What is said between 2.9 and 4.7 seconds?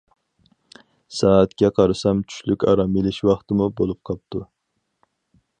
ئېلىش ۋاقىتمۇ بولۇپ قاپتۇ.